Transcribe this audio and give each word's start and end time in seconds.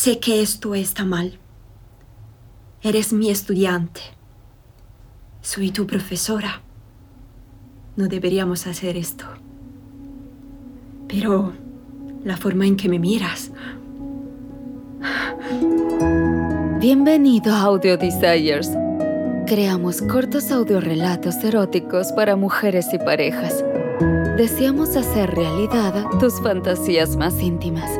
Sé 0.00 0.20
que 0.20 0.42
esto 0.42 0.76
está 0.76 1.04
mal. 1.04 1.40
Eres 2.82 3.12
mi 3.12 3.30
estudiante. 3.30 4.00
Soy 5.40 5.72
tu 5.72 5.88
profesora. 5.88 6.62
No 7.96 8.06
deberíamos 8.06 8.68
hacer 8.68 8.96
esto. 8.96 9.24
Pero 11.08 11.52
la 12.22 12.36
forma 12.36 12.64
en 12.64 12.76
que 12.76 12.88
me 12.88 13.00
miras. 13.00 13.50
Bienvenido 16.78 17.52
a 17.52 17.62
Audio 17.62 17.96
Desires. 17.96 18.70
Creamos 19.48 20.00
cortos 20.02 20.52
audiorelatos 20.52 21.34
eróticos 21.42 22.12
para 22.12 22.36
mujeres 22.36 22.86
y 22.92 22.98
parejas. 22.98 23.64
Deseamos 24.36 24.94
hacer 24.94 25.34
realidad 25.34 26.04
tus 26.20 26.40
fantasías 26.40 27.16
más 27.16 27.40
íntimas. 27.40 27.90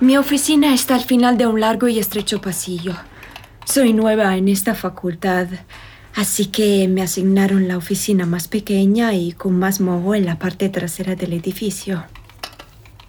Mi 0.00 0.16
oficina 0.16 0.72
está 0.72 0.94
al 0.94 1.04
final 1.04 1.36
de 1.36 1.46
un 1.46 1.60
largo 1.60 1.86
y 1.86 1.98
estrecho 1.98 2.40
pasillo. 2.40 2.94
Soy 3.66 3.92
nueva 3.92 4.34
en 4.38 4.48
esta 4.48 4.74
facultad, 4.74 5.46
así 6.16 6.46
que 6.46 6.88
me 6.88 7.02
asignaron 7.02 7.68
la 7.68 7.76
oficina 7.76 8.24
más 8.24 8.48
pequeña 8.48 9.12
y 9.12 9.32
con 9.32 9.58
más 9.58 9.78
moho 9.78 10.14
en 10.14 10.24
la 10.24 10.38
parte 10.38 10.70
trasera 10.70 11.16
del 11.16 11.34
edificio. 11.34 12.04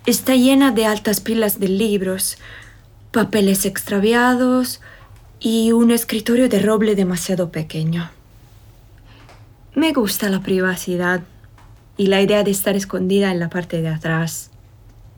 Está 0.05 0.35
llena 0.35 0.71
de 0.71 0.85
altas 0.85 1.21
pilas 1.21 1.61
de 1.61 1.69
libros, 1.69 2.37
papeles 3.13 3.65
extraviados 3.65 4.81
y 5.39 5.71
un 5.71 5.91
escritorio 5.91 6.49
de 6.49 6.59
roble 6.59 6.95
demasiado 6.95 7.53
pequeño. 7.53 8.11
Me 9.75 9.93
gusta 9.93 10.27
la 10.27 10.41
privacidad 10.41 11.21
y 11.95 12.07
la 12.07 12.21
idea 12.21 12.43
de 12.43 12.51
estar 12.51 12.75
escondida 12.75 13.31
en 13.31 13.39
la 13.39 13.49
parte 13.49 13.81
de 13.81 13.87
atrás. 13.87 14.50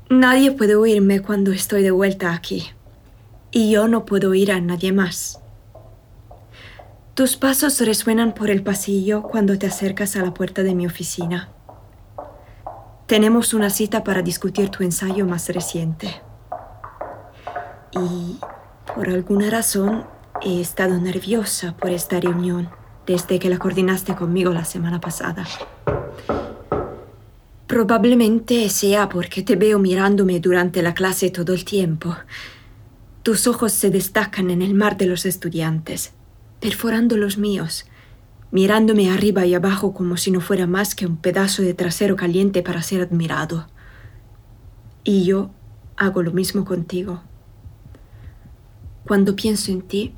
Nadie 0.09 0.51
puede 0.51 0.75
oírme 0.75 1.21
cuando 1.21 1.51
estoy 1.51 1.83
de 1.83 1.91
vuelta 1.91 2.33
aquí. 2.33 2.69
Y 3.51 3.71
yo 3.71 3.87
no 3.87 4.05
puedo 4.05 4.31
oír 4.31 4.51
a 4.51 4.59
nadie 4.59 4.91
más. 4.91 5.39
Tus 7.13 7.37
pasos 7.37 7.79
resuenan 7.79 8.33
por 8.33 8.49
el 8.49 8.63
pasillo 8.63 9.21
cuando 9.21 9.57
te 9.59 9.67
acercas 9.67 10.15
a 10.15 10.23
la 10.23 10.33
puerta 10.33 10.63
de 10.63 10.73
mi 10.73 10.87
oficina. 10.87 11.49
Tenemos 13.05 13.53
una 13.53 13.69
cita 13.69 14.03
para 14.03 14.21
discutir 14.21 14.69
tu 14.69 14.83
ensayo 14.83 15.25
más 15.25 15.47
reciente. 15.49 16.21
Y 17.91 18.39
por 18.95 19.09
alguna 19.09 19.49
razón 19.49 20.05
he 20.41 20.59
estado 20.59 20.97
nerviosa 20.97 21.77
por 21.77 21.91
esta 21.91 22.19
reunión 22.19 22.69
desde 23.05 23.37
que 23.37 23.49
la 23.49 23.59
coordinaste 23.59 24.15
conmigo 24.15 24.51
la 24.51 24.65
semana 24.65 24.99
pasada. 24.99 25.45
Probablemente 27.73 28.69
sea 28.69 29.09
porque 29.09 29.41
te 29.41 29.55
veo 29.55 29.79
mirándome 29.79 30.39
durante 30.39 30.83
la 30.83 30.93
clase 30.93 31.31
todo 31.31 31.55
el 31.55 31.65
tiempo. 31.65 32.15
Tus 33.23 33.47
ojos 33.47 33.71
se 33.71 33.89
destacan 33.89 34.51
en 34.51 34.61
el 34.61 34.75
mar 34.75 34.95
de 34.95 35.07
los 35.07 35.25
estudiantes, 35.25 36.13
perforando 36.59 37.17
los 37.17 37.39
míos, 37.39 37.85
mirándome 38.51 39.09
arriba 39.09 39.47
y 39.47 39.55
abajo 39.55 39.91
como 39.91 40.17
si 40.17 40.29
no 40.29 40.39
fuera 40.39 40.67
más 40.67 40.93
que 40.93 41.07
un 41.07 41.17
pedazo 41.17 41.63
de 41.63 41.73
trasero 41.73 42.15
caliente 42.15 42.61
para 42.61 42.83
ser 42.83 43.01
admirado. 43.01 43.65
Y 45.03 45.23
yo 45.23 45.49
hago 45.97 46.21
lo 46.21 46.31
mismo 46.31 46.65
contigo. 46.65 47.23
Cuando 49.07 49.35
pienso 49.35 49.71
en 49.71 49.81
ti, 49.81 50.13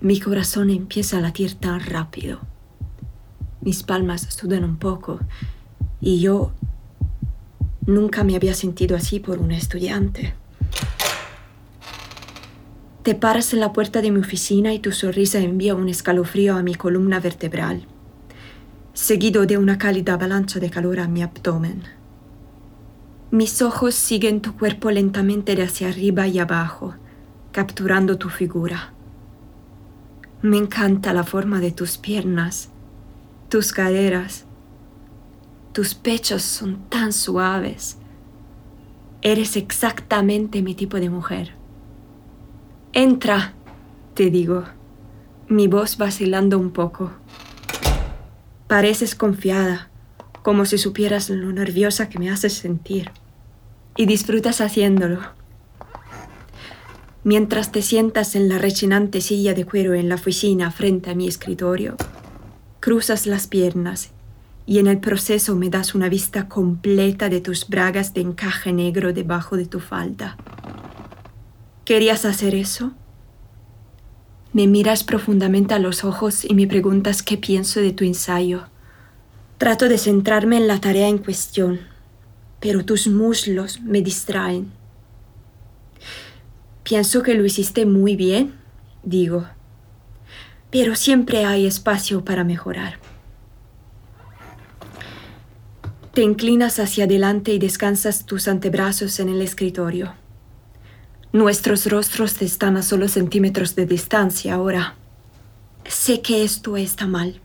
mi 0.00 0.18
corazón 0.18 0.70
empieza 0.70 1.18
a 1.18 1.20
latir 1.20 1.54
tan 1.54 1.78
rápido. 1.78 2.40
Mis 3.60 3.84
palmas 3.84 4.22
sudan 4.22 4.64
un 4.64 4.76
poco 4.76 5.20
y 6.00 6.18
yo 6.18 6.52
Nunca 7.90 8.22
me 8.22 8.36
había 8.36 8.54
sentido 8.54 8.96
así 8.96 9.18
por 9.18 9.40
un 9.40 9.50
estudiante. 9.50 10.32
Te 13.02 13.16
paras 13.16 13.52
en 13.52 13.58
la 13.58 13.72
puerta 13.72 14.00
de 14.00 14.12
mi 14.12 14.20
oficina 14.20 14.72
y 14.72 14.78
tu 14.78 14.92
sonrisa 14.92 15.40
envía 15.40 15.74
un 15.74 15.88
escalofrío 15.88 16.54
a 16.54 16.62
mi 16.62 16.76
columna 16.76 17.18
vertebral, 17.18 17.88
seguido 18.94 19.44
de 19.44 19.58
una 19.58 19.76
cálida 19.76 20.12
avalancha 20.14 20.60
de 20.60 20.70
calor 20.70 21.00
a 21.00 21.08
mi 21.08 21.24
abdomen. 21.24 21.82
Mis 23.32 23.60
ojos 23.60 23.96
siguen 23.96 24.40
tu 24.40 24.56
cuerpo 24.56 24.92
lentamente 24.92 25.56
de 25.56 25.64
hacia 25.64 25.88
arriba 25.88 26.28
y 26.28 26.38
abajo, 26.38 26.94
capturando 27.50 28.18
tu 28.18 28.28
figura. 28.28 28.92
Me 30.42 30.58
encanta 30.58 31.12
la 31.12 31.24
forma 31.24 31.58
de 31.58 31.72
tus 31.72 31.98
piernas, 31.98 32.68
tus 33.48 33.72
caderas, 33.72 34.46
tus 35.72 35.94
pechos 35.94 36.42
son 36.42 36.88
tan 36.88 37.12
suaves. 37.12 37.96
Eres 39.22 39.56
exactamente 39.56 40.62
mi 40.62 40.74
tipo 40.74 40.98
de 40.98 41.10
mujer. 41.10 41.52
Entra, 42.92 43.54
te 44.14 44.30
digo, 44.30 44.64
mi 45.48 45.68
voz 45.68 45.96
vacilando 45.96 46.58
un 46.58 46.72
poco. 46.72 47.12
Pareces 48.66 49.14
confiada, 49.14 49.90
como 50.42 50.64
si 50.64 50.78
supieras 50.78 51.30
lo 51.30 51.52
nerviosa 51.52 52.08
que 52.08 52.18
me 52.18 52.30
haces 52.30 52.54
sentir. 52.54 53.12
Y 53.96 54.06
disfrutas 54.06 54.60
haciéndolo. 54.60 55.20
Mientras 57.22 57.70
te 57.70 57.82
sientas 57.82 58.34
en 58.34 58.48
la 58.48 58.58
rechinante 58.58 59.20
silla 59.20 59.54
de 59.54 59.66
cuero 59.66 59.94
en 59.94 60.08
la 60.08 60.14
oficina 60.14 60.70
frente 60.70 61.10
a 61.10 61.14
mi 61.14 61.28
escritorio, 61.28 61.96
cruzas 62.80 63.26
las 63.26 63.46
piernas 63.46 64.12
y 64.66 64.78
en 64.78 64.86
el 64.86 64.98
proceso 64.98 65.56
me 65.56 65.70
das 65.70 65.94
una 65.94 66.08
vista 66.08 66.48
completa 66.48 67.28
de 67.28 67.40
tus 67.40 67.68
bragas 67.68 68.14
de 68.14 68.20
encaje 68.20 68.72
negro 68.72 69.12
debajo 69.12 69.56
de 69.56 69.66
tu 69.66 69.80
falda. 69.80 70.36
¿Querías 71.84 72.24
hacer 72.24 72.54
eso? 72.54 72.92
Me 74.52 74.66
miras 74.66 75.04
profundamente 75.04 75.74
a 75.74 75.78
los 75.78 76.04
ojos 76.04 76.44
y 76.44 76.54
me 76.54 76.66
preguntas 76.66 77.22
qué 77.22 77.36
pienso 77.36 77.80
de 77.80 77.92
tu 77.92 78.04
ensayo. 78.04 78.68
Trato 79.58 79.88
de 79.88 79.98
centrarme 79.98 80.56
en 80.56 80.66
la 80.66 80.80
tarea 80.80 81.08
en 81.08 81.18
cuestión, 81.18 81.80
pero 82.60 82.84
tus 82.84 83.06
muslos 83.06 83.80
me 83.80 84.02
distraen. 84.02 84.72
Pienso 86.82 87.22
que 87.22 87.34
lo 87.34 87.44
hiciste 87.44 87.86
muy 87.86 88.16
bien, 88.16 88.54
digo, 89.02 89.46
pero 90.70 90.94
siempre 90.94 91.44
hay 91.44 91.66
espacio 91.66 92.24
para 92.24 92.42
mejorar. 92.42 92.98
Te 96.20 96.24
inclinas 96.24 96.78
hacia 96.78 97.04
adelante 97.04 97.54
y 97.54 97.58
descansas 97.58 98.26
tus 98.26 98.46
antebrazos 98.46 99.20
en 99.20 99.30
el 99.30 99.40
escritorio. 99.40 100.12
Nuestros 101.32 101.86
rostros 101.86 102.42
están 102.42 102.76
a 102.76 102.82
solo 102.82 103.08
centímetros 103.08 103.74
de 103.74 103.86
distancia 103.86 104.52
ahora. 104.52 104.96
Sé 105.86 106.20
que 106.20 106.44
esto 106.44 106.76
está 106.76 107.06
mal. 107.06 107.40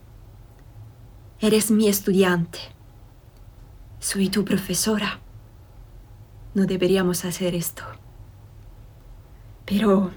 Eres 1.40 1.70
mi 1.70 1.88
estudiante. 1.88 2.58
Soy 3.98 4.28
tu 4.28 4.44
profesora. 4.44 5.20
No 6.52 6.66
deberíamos 6.66 7.24
hacer 7.24 7.54
esto. 7.54 7.82
Pero 9.64 10.10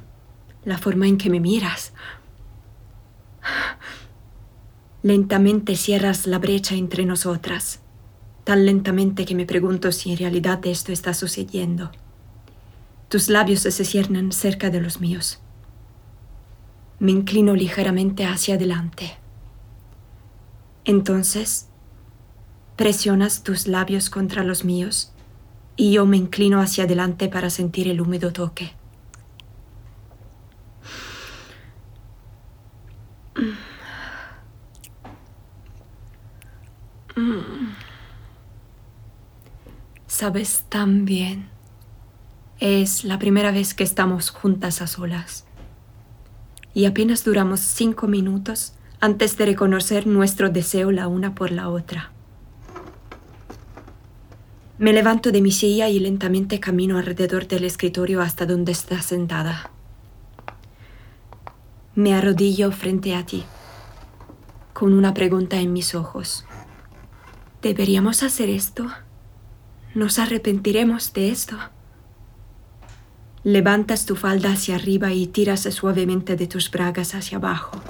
la 0.65 0.77
forma 0.77 1.07
en 1.07 1.17
que 1.17 1.29
me 1.29 1.39
miras... 1.39 1.93
Lentamente 5.01 5.77
cierras 5.77 6.27
la 6.27 6.39
brecha 6.39 6.75
entre 6.75 7.05
nosotras 7.05 7.79
tan 8.43 8.65
lentamente 8.65 9.25
que 9.25 9.35
me 9.35 9.45
pregunto 9.45 9.91
si 9.91 10.11
en 10.11 10.17
realidad 10.17 10.65
esto 10.65 10.91
está 10.91 11.13
sucediendo. 11.13 11.91
Tus 13.09 13.29
labios 13.29 13.61
se 13.61 13.85
ciernen 13.85 14.31
cerca 14.31 14.69
de 14.69 14.81
los 14.81 15.01
míos. 15.01 15.39
Me 16.99 17.11
inclino 17.11 17.55
ligeramente 17.55 18.25
hacia 18.25 18.55
adelante. 18.55 19.17
Entonces, 20.85 21.67
presionas 22.75 23.43
tus 23.43 23.67
labios 23.67 24.09
contra 24.09 24.43
los 24.43 24.63
míos 24.63 25.11
y 25.75 25.93
yo 25.93 26.05
me 26.05 26.17
inclino 26.17 26.61
hacia 26.61 26.83
adelante 26.83 27.29
para 27.29 27.49
sentir 27.49 27.87
el 27.87 28.01
húmedo 28.01 28.33
toque. 28.33 28.73
Sabes 40.19 40.65
tan 40.67 41.05
bien. 41.05 41.47
Es 42.59 43.05
la 43.05 43.17
primera 43.19 43.51
vez 43.51 43.73
que 43.73 43.85
estamos 43.85 44.31
juntas 44.31 44.81
a 44.81 44.87
solas. 44.87 45.45
Y 46.73 46.87
apenas 46.87 47.23
duramos 47.23 47.61
cinco 47.61 48.05
minutos 48.05 48.73
antes 48.99 49.37
de 49.37 49.45
reconocer 49.45 50.07
nuestro 50.07 50.49
deseo 50.49 50.91
la 50.91 51.07
una 51.07 51.35
por 51.35 51.51
la 51.53 51.69
otra. 51.69 52.11
Me 54.77 54.91
levanto 54.91 55.31
de 55.31 55.41
mi 55.41 55.51
silla 55.51 55.87
y 55.87 55.99
lentamente 55.99 56.59
camino 56.59 56.97
alrededor 56.97 57.47
del 57.47 57.63
escritorio 57.63 58.21
hasta 58.21 58.45
donde 58.45 58.73
estás 58.73 59.05
sentada. 59.05 59.71
Me 61.95 62.13
arrodillo 62.13 62.73
frente 62.73 63.15
a 63.15 63.25
ti, 63.25 63.45
con 64.73 64.91
una 64.91 65.13
pregunta 65.13 65.61
en 65.61 65.71
mis 65.71 65.95
ojos. 65.95 66.43
¿Deberíamos 67.61 68.21
hacer 68.21 68.49
esto? 68.49 68.85
Nos 69.95 70.19
arrepentiremos 70.19 71.13
de 71.13 71.29
esto. 71.29 71.57
Levantas 73.43 74.05
tu 74.05 74.15
falda 74.15 74.51
hacia 74.51 74.75
arriba 74.75 75.11
y 75.13 75.27
tiras 75.27 75.61
suavemente 75.61 76.35
de 76.35 76.45
tus 76.45 76.69
bragas 76.69 77.15
hacia 77.15 77.37
abajo. 77.37 77.81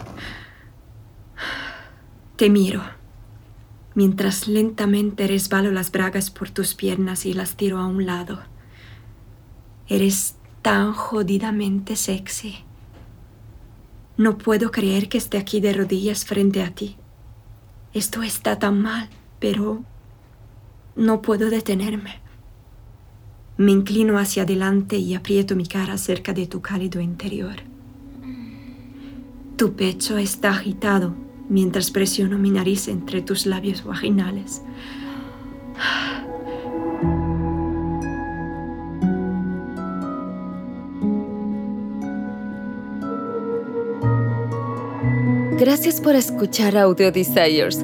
Te 2.35 2.49
miro, 2.49 2.81
mientras 3.95 4.47
lentamente 4.47 5.27
resbalo 5.27 5.71
las 5.71 5.91
bragas 5.91 6.31
por 6.31 6.49
tus 6.49 6.73
piernas 6.73 7.25
y 7.25 7.33
las 7.33 7.57
tiro 7.57 7.79
a 7.79 7.85
un 7.85 8.05
lado. 8.05 8.39
Eres 9.87 10.35
tan 10.61 10.93
jodidamente 10.93 11.97
sexy. 11.97 12.59
No 14.15 14.37
puedo 14.37 14.71
creer 14.71 15.09
que 15.09 15.17
esté 15.17 15.37
aquí 15.37 15.59
de 15.59 15.73
rodillas 15.73 16.25
frente 16.25 16.61
a 16.63 16.69
ti. 16.69 16.95
Esto 17.93 18.21
está 18.21 18.59
tan 18.59 18.81
mal, 18.81 19.09
pero 19.39 19.83
no 20.95 21.21
puedo 21.21 21.49
detenerme. 21.49 22.19
Me 23.57 23.71
inclino 23.71 24.17
hacia 24.17 24.43
adelante 24.43 24.97
y 24.97 25.15
aprieto 25.15 25.55
mi 25.55 25.65
cara 25.65 25.97
cerca 25.97 26.33
de 26.33 26.47
tu 26.47 26.61
cálido 26.61 27.01
interior. 27.01 27.55
Tu 29.57 29.73
pecho 29.73 30.17
está 30.17 30.51
agitado 30.51 31.13
mientras 31.49 31.91
presiono 31.91 32.37
mi 32.37 32.51
nariz 32.51 32.87
entre 32.87 33.21
tus 33.21 33.45
labios 33.45 33.83
vaginales. 33.83 34.61
Gracias 45.59 45.99
por 45.99 46.15
escuchar 46.15 46.77
Audio 46.77 47.11
Desires. 47.11 47.83